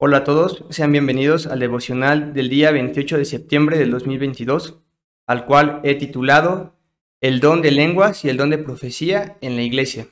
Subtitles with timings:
[0.00, 4.80] Hola a todos, sean bienvenidos al devocional del día 28 de septiembre del 2022,
[5.26, 6.76] al cual he titulado
[7.20, 10.08] El don de lenguas y el don de profecía en la iglesia.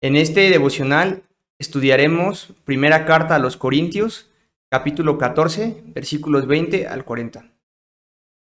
[0.00, 1.24] En este devocional
[1.58, 4.30] estudiaremos primera carta a los Corintios,
[4.70, 7.52] capítulo 14, versículos 20 al 40.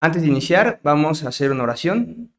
[0.00, 2.35] Antes de iniciar, vamos a hacer una oración.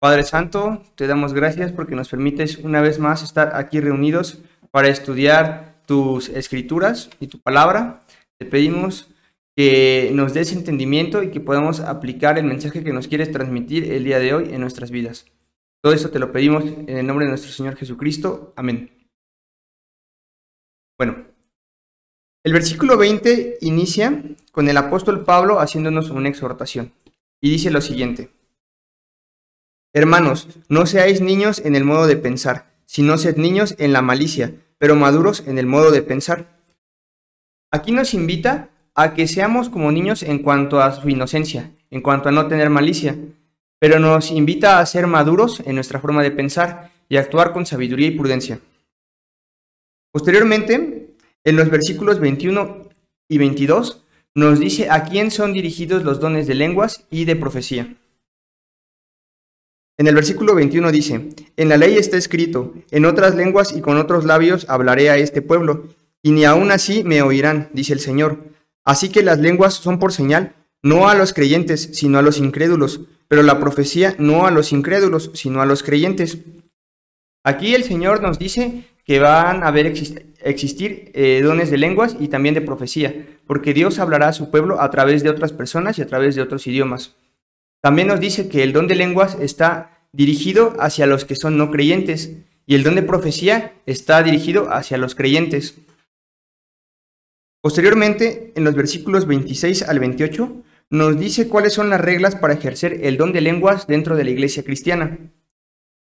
[0.00, 4.38] Padre Santo, te damos gracias porque nos permites una vez más estar aquí reunidos
[4.70, 8.02] para estudiar tus escrituras y tu palabra.
[8.38, 9.08] Te pedimos
[9.56, 14.04] que nos des entendimiento y que podamos aplicar el mensaje que nos quieres transmitir el
[14.04, 15.26] día de hoy en nuestras vidas.
[15.82, 18.52] Todo esto te lo pedimos en el nombre de nuestro Señor Jesucristo.
[18.54, 18.90] Amén.
[20.96, 21.26] Bueno,
[22.44, 26.92] el versículo 20 inicia con el apóstol Pablo haciéndonos una exhortación
[27.40, 28.37] y dice lo siguiente.
[29.94, 34.54] Hermanos, no seáis niños en el modo de pensar, sino sed niños en la malicia,
[34.78, 36.60] pero maduros en el modo de pensar.
[37.70, 42.28] Aquí nos invita a que seamos como niños en cuanto a su inocencia, en cuanto
[42.28, 43.16] a no tener malicia,
[43.78, 48.08] pero nos invita a ser maduros en nuestra forma de pensar y actuar con sabiduría
[48.08, 48.60] y prudencia.
[50.12, 52.88] Posteriormente, en los versículos 21
[53.28, 57.96] y 22, nos dice a quién son dirigidos los dones de lenguas y de profecía.
[59.98, 63.96] En el versículo 21 dice, En la ley está escrito, en otras lenguas y con
[63.96, 65.88] otros labios hablaré a este pueblo,
[66.22, 68.38] y ni aun así me oirán, dice el Señor.
[68.84, 73.00] Así que las lenguas son por señal, no a los creyentes, sino a los incrédulos,
[73.26, 76.38] pero la profecía no a los incrédulos, sino a los creyentes.
[77.44, 82.16] Aquí el Señor nos dice que van a haber exist- existir eh, dones de lenguas
[82.20, 85.98] y también de profecía, porque Dios hablará a su pueblo a través de otras personas
[85.98, 87.16] y a través de otros idiomas.
[87.80, 91.70] También nos dice que el don de lenguas está dirigido hacia los que son no
[91.70, 92.32] creyentes
[92.66, 95.76] y el don de profecía está dirigido hacia los creyentes.
[97.62, 103.00] Posteriormente, en los versículos 26 al 28, nos dice cuáles son las reglas para ejercer
[103.02, 105.18] el don de lenguas dentro de la iglesia cristiana.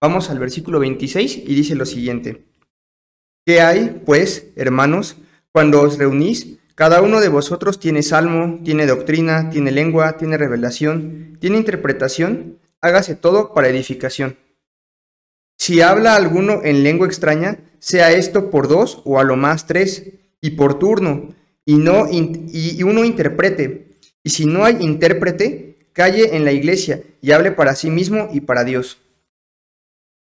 [0.00, 2.44] Vamos al versículo 26 y dice lo siguiente.
[3.44, 5.16] ¿Qué hay, pues, hermanos,
[5.52, 6.58] cuando os reunís?
[6.74, 13.14] Cada uno de vosotros tiene salmo, tiene doctrina, tiene lengua, tiene revelación, tiene interpretación, hágase
[13.14, 14.36] todo para edificación.
[15.58, 20.12] Si habla alguno en lengua extraña, sea esto por dos o a lo más tres,
[20.40, 21.34] y por turno,
[21.64, 23.92] y, no in- y uno interprete.
[24.24, 28.40] Y si no hay intérprete, calle en la iglesia y hable para sí mismo y
[28.40, 28.98] para Dios.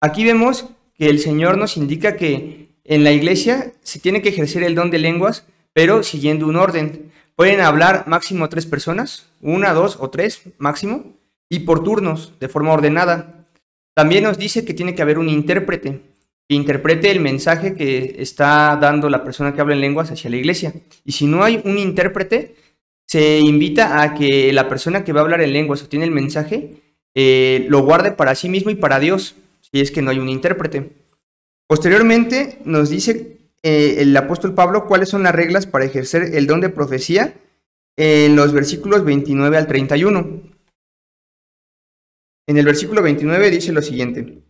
[0.02, 0.66] Aquí vemos
[0.98, 4.92] que el Señor nos indica que en la iglesia se tiene que ejercer el don
[4.92, 7.12] de lenguas, pero siguiendo un orden.
[7.36, 11.18] Pueden hablar máximo tres personas, una, dos o tres máximo,
[11.50, 13.46] y por turnos, de forma ordenada.
[13.94, 16.02] También nos dice que tiene que haber un intérprete,
[16.48, 20.38] que interprete el mensaje que está dando la persona que habla en lenguas hacia la
[20.38, 20.74] iglesia.
[21.04, 22.56] Y si no hay un intérprete,
[23.08, 26.12] se invita a que la persona que va a hablar en lenguas o tiene el
[26.12, 26.82] mensaje
[27.14, 30.30] eh, lo guarde para sí mismo y para Dios, si es que no hay un
[30.30, 30.92] intérprete.
[31.68, 36.62] Posteriormente nos dice eh, el apóstol Pablo cuáles son las reglas para ejercer el don
[36.62, 37.34] de profecía
[37.98, 40.55] en los versículos 29 al 31.
[42.48, 44.44] En el versículo 29 dice lo siguiente.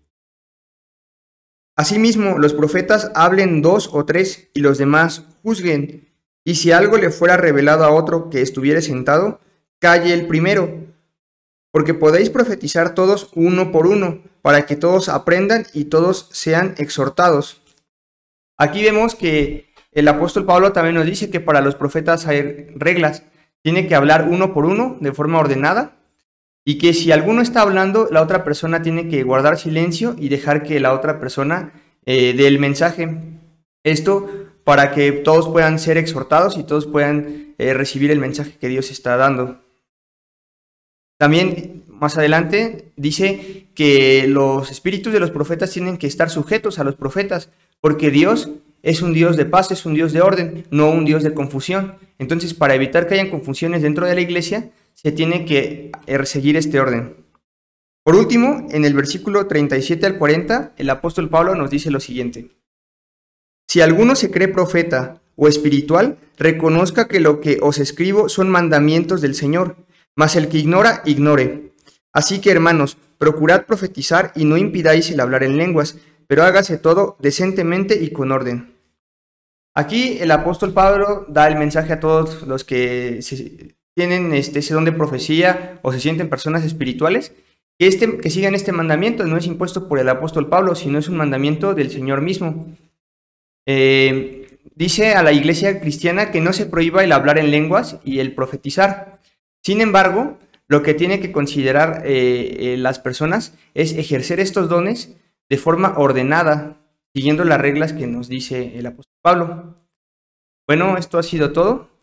[1.77, 6.13] Asimismo, los profetas hablen dos o tres y los demás juzguen.
[6.45, 9.39] Y si algo le fuera revelado a otro que estuviere sentado,
[9.79, 10.85] calle el primero.
[11.71, 17.61] Porque podéis profetizar todos uno por uno, para que todos aprendan y todos sean exhortados.
[18.57, 23.23] Aquí vemos que el apóstol Pablo también nos dice que para los profetas hay reglas.
[23.61, 25.97] Tiene que hablar uno por uno, de forma ordenada,
[26.65, 30.63] y que si alguno está hablando, la otra persona tiene que guardar silencio y dejar
[30.63, 31.71] que la otra persona
[32.05, 33.07] eh, dé el mensaje.
[33.83, 34.27] Esto
[34.63, 38.89] para que todos puedan ser exhortados y todos puedan eh, recibir el mensaje que Dios
[38.89, 39.61] está dando.
[41.19, 46.83] También más adelante dice que los espíritus de los profetas tienen que estar sujetos a
[46.83, 48.49] los profetas, porque Dios
[48.81, 51.95] es un Dios de paz, es un Dios de orden, no un Dios de confusión.
[52.17, 56.57] Entonces, para evitar que hayan confusiones dentro de la iglesia, se tiene que eh, seguir
[56.57, 57.17] este orden.
[58.03, 62.51] Por último, en el versículo 37 al 40, el apóstol Pablo nos dice lo siguiente.
[63.67, 69.21] Si alguno se cree profeta o espiritual, reconozca que lo que os escribo son mandamientos
[69.21, 69.75] del Señor,
[70.15, 71.73] mas el que ignora, ignore.
[72.13, 75.97] Así que, hermanos, procurad profetizar y no impidáis el hablar en lenguas,
[76.27, 78.75] pero hágase todo decentemente y con orden.
[79.73, 84.85] Aquí el apóstol Pablo da el mensaje a todos los que se- tienen este, don
[84.85, 87.33] de profecía o se sienten personas espirituales,
[87.79, 91.09] que, este, que sigan este mandamiento no es impuesto por el apóstol Pablo, sino es
[91.09, 92.67] un mandamiento del Señor mismo.
[93.65, 98.19] Eh, dice a la iglesia cristiana que no se prohíba el hablar en lenguas y
[98.19, 99.19] el profetizar.
[99.63, 100.37] Sin embargo,
[100.67, 105.15] lo que tiene que considerar eh, eh, las personas es ejercer estos dones
[105.49, 106.77] de forma ordenada,
[107.13, 109.75] siguiendo las reglas que nos dice el apóstol Pablo.
[110.67, 111.94] Bueno, esto ha sido todo.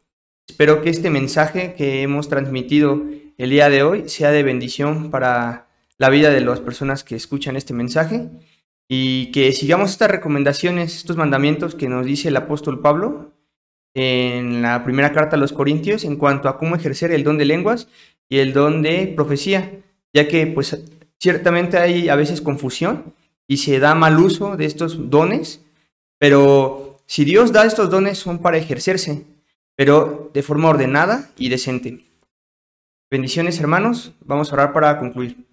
[0.48, 3.02] Espero que este mensaje que hemos transmitido
[3.38, 5.68] el día de hoy sea de bendición para
[5.98, 8.28] la vida de las personas que escuchan este mensaje
[8.88, 13.32] y que sigamos estas recomendaciones, estos mandamientos que nos dice el apóstol Pablo
[13.94, 17.44] en la primera carta a los Corintios en cuanto a cómo ejercer el don de
[17.44, 17.88] lenguas
[18.28, 19.80] y el don de profecía,
[20.12, 20.76] ya que pues
[21.18, 23.14] ciertamente hay a veces confusión
[23.46, 25.60] y se da mal uso de estos dones,
[26.18, 29.24] pero si Dios da estos dones son para ejercerse,
[29.84, 32.06] pero de forma ordenada y decente.
[33.10, 35.44] Bendiciones hermanos, vamos a orar para concluir.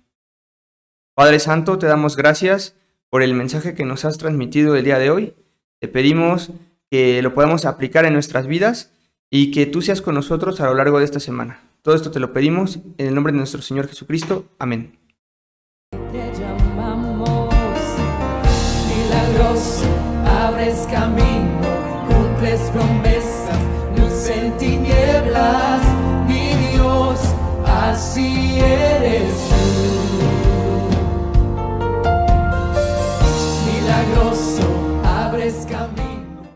[1.15, 2.75] Padre Santo, te damos gracias
[3.09, 5.33] por el mensaje que nos has transmitido el día de hoy.
[5.79, 6.51] Te pedimos
[6.91, 8.93] que lo podamos aplicar en nuestras vidas
[9.31, 11.63] y que tú seas con nosotros a lo largo de esta semana.
[11.81, 14.45] Todo esto te lo pedimos en el nombre de nuestro Señor Jesucristo.
[14.59, 14.99] Amén.
[15.89, 17.49] Te llamamos
[18.85, 19.87] milagroso,
[20.23, 23.18] abres camino, cumples promesas
[24.59, 25.81] tinieblas,
[26.27, 27.19] mi Dios,
[27.65, 28.78] así es.